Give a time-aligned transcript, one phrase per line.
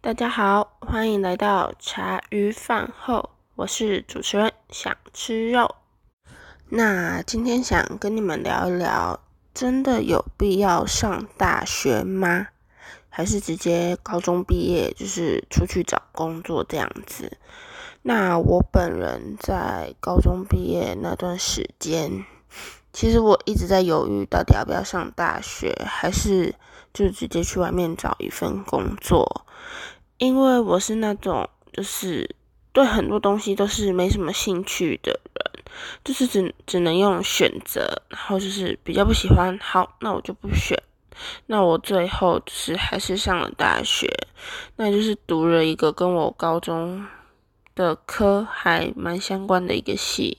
[0.00, 5.74] 大家好，欢迎来到茶余饭后，我是主持人想吃肉。
[6.68, 9.18] 那今天想跟你们聊一聊，
[9.52, 12.46] 真的有必要上大学吗？
[13.08, 17.36] 还是直接高中毕业就是出去找工作这样子？
[18.02, 22.24] 那我本人在高中毕业那段时间，
[22.92, 26.54] 其实我一直在犹豫，到底要不要上大学，还是
[26.94, 29.44] 就直接去外面找一份工作。
[30.18, 32.34] 因为我是那种就是
[32.72, 35.64] 对很多东西都是没什么兴趣的人，
[36.04, 40.76] 就是只只能用选择，然后就是比较不喜欢，好，那我就不选。
[41.46, 44.08] 那我最后就是还是上了大学，
[44.76, 47.04] 那就是读了一个跟我高中
[47.74, 50.38] 的科还蛮相关的一个系，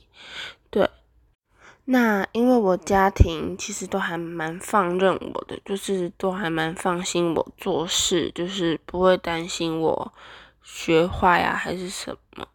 [1.91, 10.13] 那因为我家庭其实都还蛮放任我的，就是都还蛮放心我做事，就是不会担心我
[10.61, 12.45] 学坏啊还是什么，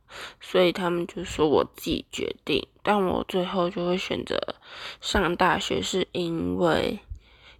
[0.40, 2.64] 所以他们就说我自己决定。
[2.84, 4.38] 但我最后就会选择
[5.00, 7.00] 上大学，是因为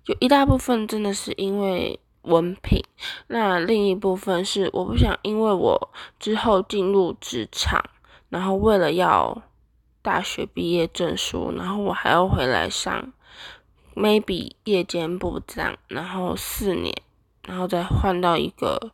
[0.04, 2.80] 有一大部分真的是因为文凭，
[3.26, 7.84] 那另一部分是我不想因为我之后进入职场，
[8.28, 9.42] 然后为了要。
[10.04, 13.10] 大学毕业证书，然后我还要回来上
[13.94, 16.94] ，maybe 夜间部长，然后四年，
[17.46, 18.92] 然后再换到一个，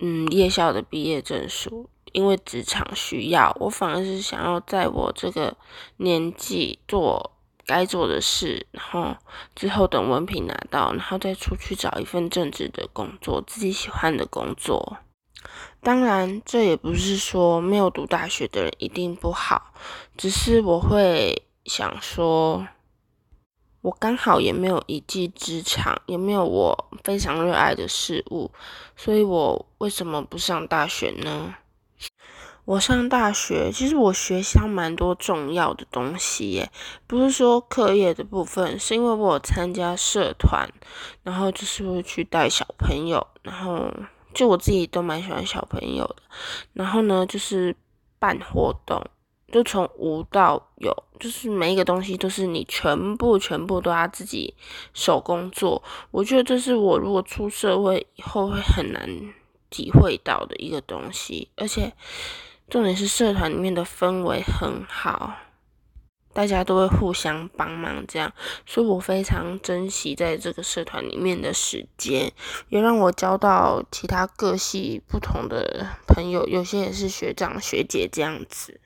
[0.00, 5.56] 嗯，夜校的毕业证书，因为职场需要，我反而是想要在我这个
[5.98, 7.30] 年纪做
[7.64, 9.16] 该做的事，然后
[9.54, 14.96] 之后等文凭拿到，然后再出去找一份正职的工作，自己喜欢的工作。
[15.80, 19.72] 当然，这也不是说没有读大学的人一定不好，
[20.16, 22.66] 只是我会想说，
[23.82, 28.50] 我刚好也没有一技之长，也没有我非常热爱的事物，
[28.96, 31.54] 所以我为什么不上大学呢？
[32.64, 36.72] 我上大学，其实我学校蛮多重要的东西耶，
[37.06, 40.68] 不是说课业的部分，是因为我参加社团，
[41.22, 43.90] 然后就是会去带小朋友，然后。
[44.34, 46.16] 就我自己都蛮喜欢小朋友的，
[46.72, 47.74] 然后呢，就是
[48.18, 49.02] 办活动，
[49.50, 54.54] 就从无到有，就是每一个东西都是你全部全部都要自己
[54.94, 55.82] 手工做。
[56.10, 59.08] 我觉得这是我如果出社会以后会很难
[59.70, 61.92] 体会到的一个东西，而且
[62.68, 65.34] 重点是社团里面的氛围很好。
[66.38, 68.32] 大家都会互相帮忙，这样，
[68.64, 72.32] 所以我非常珍惜在这个社团里面的时间，
[72.68, 78.80] 也让我交到其他各系不同的朋友，有些也是学长学姐这样子。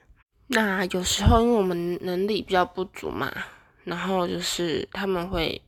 [0.46, 3.30] 那有时候因为我们能力比较不足嘛，
[3.84, 5.60] 然后就是他们会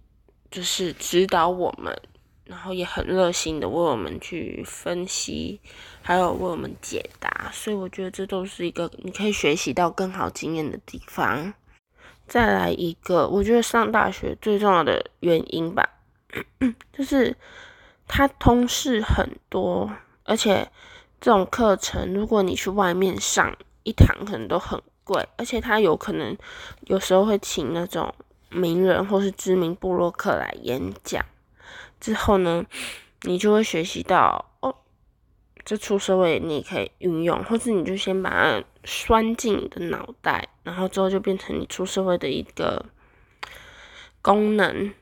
[0.51, 1.95] 就是指导我们。
[2.47, 5.59] 然后也很热心的为我们去分析，
[6.03, 11.55] 还有为我们解答，所以我觉得这都是一个你可以学习到更好经验的地方。
[12.27, 15.89] 再来一个，我觉得上大学最重要的原因吧，
[16.93, 17.37] 就是
[18.09, 19.91] 它通识很多，
[20.25, 20.71] 而且
[21.21, 26.37] 这种课程如果你去外面上一堂，可能都很贵，而且它有可能
[26.87, 28.13] 有时候会请那种
[28.49, 31.25] 名人或是知名部落客来演讲。
[32.01, 32.65] 之后呢，
[33.23, 34.53] 你就会学习到，
[35.65, 42.85] 这出社会你可以运用，或是你就先把它拴进你的脑袋，然后之后就变成你出社会的一个
[44.21, 44.93] 功能。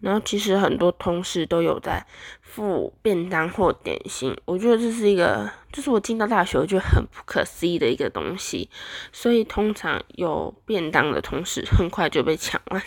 [0.00, 2.04] 然后其实很多同事都有在
[2.42, 8.68] 付便当或点心，我觉得这是一个，就是我进到大学我觉得很不可思议的一个东西。
[9.12, 12.82] 所以通常有便当的同事很快就被抢完，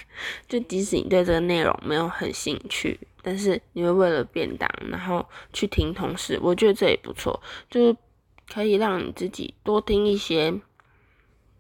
[0.48, 3.00] 就即使你对这个内容没有很兴趣。
[3.28, 7.94] 但是你会为了便当，然后去听同事，我觉得这也不错，就是
[8.50, 10.62] 可以让你自己多听一些，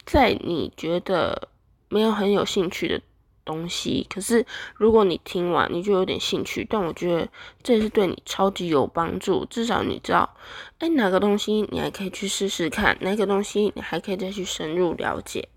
[0.06, 1.50] 在你觉得
[1.90, 3.02] 没有很有兴趣的
[3.44, 4.08] 东西。
[4.10, 4.46] 可是
[4.76, 7.28] 如果你听完，你就有点兴趣，但我觉得
[7.62, 9.44] 这是对你超级有帮助。
[9.44, 10.38] 至少你知道，
[10.80, 15.50] 哎，哪个东西你还可以去试试看，哪个东西你还可以再去深入了解。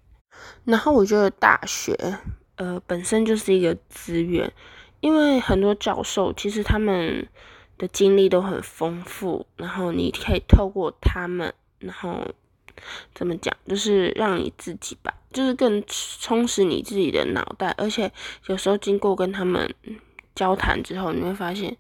[0.64, 1.94] 然后我觉得大学，
[2.56, 4.52] 呃，本身就是一个资源。
[5.00, 7.26] 因为很多教授其实他们
[7.78, 12.26] 的经历都很丰富，然后你可以透过他们，然后
[13.14, 17.74] 怎么讲，就是让你自己吧，就是更充实你自己的脑袋。
[17.78, 18.12] 而且
[18.48, 19.74] 有时候经过跟他们
[20.34, 21.74] 交谈之后，你会发现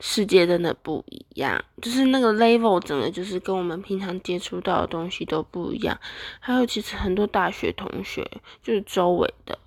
[0.00, 5.98] 世界真的不一样，就是那个 level 整个就是跟我们平常接触到的东西都不一样。
[6.40, 8.26] 还有其实很多大学同学
[8.62, 9.58] 就是周围的。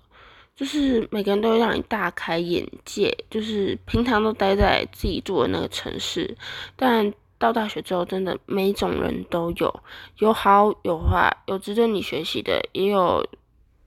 [0.58, 6.36] 就是每个人都会让你大开眼界，就是平常都待在自己住的那个城市，
[6.74, 9.82] 但到大学之后，真的每种人都有，
[10.16, 13.24] 有好有坏，有值得你学习的，也有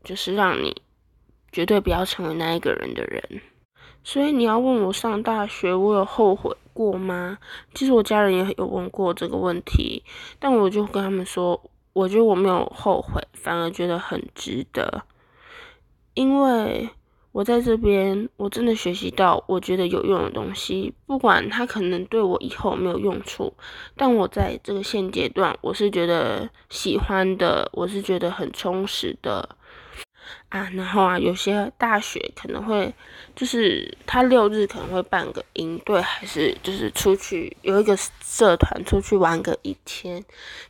[0.02, 0.74] 就是让你
[1.52, 3.42] 绝对不要成为那一个人的人。
[4.02, 7.38] 所以你要问我上大学我有后悔过吗？
[7.74, 10.02] 其实我家人也有问过这个问题，
[10.40, 15.04] 但我就跟他们说，我觉得我没有后悔，反而觉得很值得。
[16.14, 16.90] 因为
[17.32, 23.54] 我在这边，我真的学习到我觉得有用的东西，不管它可能对我以后没有用处，
[23.96, 29.48] 但我在这个现阶段，我是觉得喜欢的，我是觉得很充实的。
[30.50, 32.94] 啊，然后啊，有些大学可能会，
[33.36, 40.24] 就是他六日可能会办个营队，还是就是出去有一个社团出去玩个一天，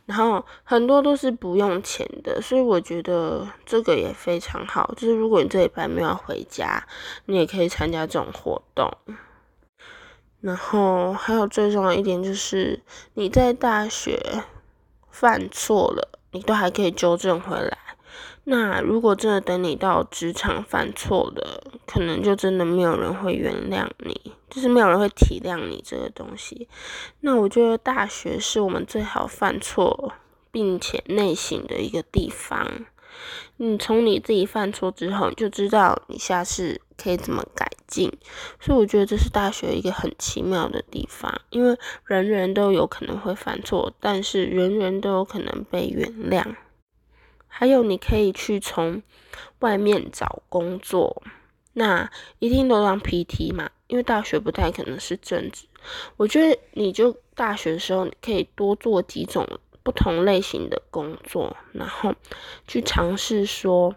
[0.06, 4.94] 然后很多都是不用钱的，所以我觉得这个也非常好。
[4.96, 6.86] 就是如果你这一班没有回家，
[7.26, 8.90] 你也可以参加这种活动。
[10.40, 12.80] 然后还有最重要一点就是，
[13.14, 14.20] 你在大学
[15.08, 17.78] 犯错了，你都还可以纠正回来。
[18.44, 26.68] 那如果真的等你到职场犯错了，可能就真的没有人会原谅你，就是没有人会体谅你这个东西。
[27.20, 30.12] 那我觉得大学是我们最好犯错
[30.50, 32.86] 并且内省的一个地方。
[33.58, 38.10] 你从你自己犯错之后，你就知道你下次可以怎么改进。
[38.58, 46.42] 所以我觉得这是大学一个很奇妙的地方，因为人人都有可能会犯错，但是人人都有可能被原谅。
[47.54, 49.02] 还有，你可以去从
[49.58, 51.22] 外面找工作，
[51.74, 55.66] 那一定都当 PT 嘛，因为大学不太可能是正职。
[56.16, 59.46] 我觉得你就大学的时候，你可以多做几种
[59.82, 62.14] 不同类型的工作，然后
[62.66, 63.94] 去尝试说，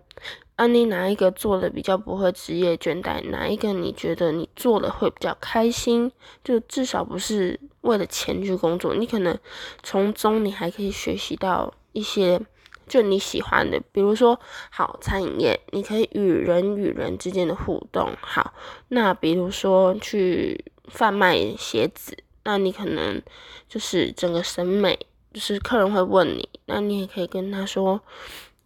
[0.57, 6.11] 啊，你哪一个做的比较不会职业倦怠，哪一个你觉得你做的会比较开心，
[6.43, 9.39] 就至少不是为了钱去工作，你可能
[9.81, 12.41] 从中你还可以学习到一些。
[12.87, 14.39] 就你喜欢的，比如说
[14.69, 18.11] 好餐饮业，你可以与人与人之间的互动。
[18.21, 18.53] 好，
[18.89, 23.21] 那比如说去贩卖鞋子，那你可能
[23.67, 24.99] 就是整个审美，
[25.33, 28.01] 就是客人会问你，那你也可以跟他说，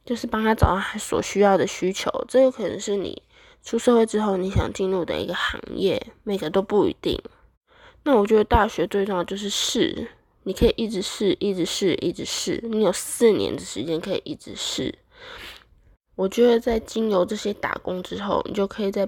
[0.05, 2.11] 就是帮他找到他所需要的需求。
[2.27, 3.23] 这有可能是你
[3.63, 7.21] 出社会之后你想进入的一个行业，每个都不一定。
[8.03, 10.09] 那我觉得大学最重要就是试。
[10.49, 12.59] 你可以一直试，一直试，一直试。
[12.63, 14.95] 你有四年的时间可以一直试。
[16.15, 19.07] 我觉得在经由这些打工之后，你就可以在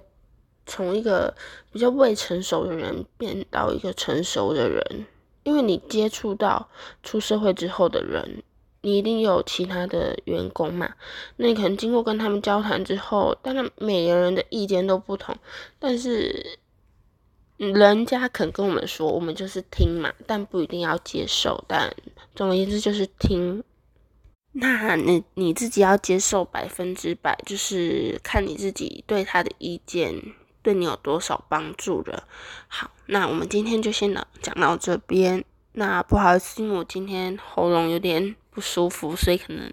[0.67, 1.33] 从一个
[1.71, 5.07] 比较未成熟的人变到一个成熟的人，
[5.41, 6.69] 因为你接触到
[7.01, 8.43] 出社会之后的人，
[8.81, 10.93] 你一定有其他的员工嘛。
[11.37, 15.35] 那你可能经过跟他们交谈之后，当然每个人的意见都不同，
[15.79, 16.59] 但是。
[17.69, 21.63] 人家肯跟我们说，我们就是听嘛，但不一定要接受。
[21.67, 21.93] 但
[22.33, 23.63] 总而言之就是听。
[24.53, 30.13] 那你你自己要接受百分之百，就是看你自己对他的意见
[30.63, 32.27] 对你有多少帮助了。
[32.67, 34.11] 好，那我们今天就先
[34.41, 35.45] 讲到这边。
[35.73, 39.71] 那不好意思，我今天喉咙有点不舒服，所以可能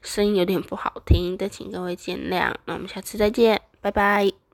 [0.00, 2.54] 声音有点不好听，但请各位见谅。
[2.64, 4.45] 那我们下次再见，拜拜。